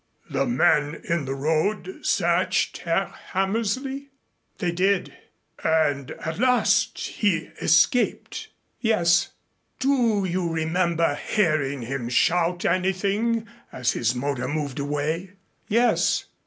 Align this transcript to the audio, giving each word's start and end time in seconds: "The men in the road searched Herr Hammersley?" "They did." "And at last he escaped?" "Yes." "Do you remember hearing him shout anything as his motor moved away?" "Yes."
"The 0.31 0.47
men 0.47 0.99
in 1.07 1.25
the 1.25 1.35
road 1.35 1.99
searched 2.01 2.75
Herr 2.79 3.13
Hammersley?" 3.33 4.09
"They 4.57 4.71
did." 4.71 5.15
"And 5.63 6.09
at 6.13 6.39
last 6.39 6.97
he 6.97 7.51
escaped?" 7.61 8.47
"Yes." 8.79 9.29
"Do 9.77 10.25
you 10.25 10.49
remember 10.51 11.13
hearing 11.13 11.83
him 11.83 12.09
shout 12.09 12.65
anything 12.65 13.47
as 13.71 13.91
his 13.91 14.15
motor 14.15 14.47
moved 14.47 14.79
away?" 14.79 15.33
"Yes." 15.67 16.25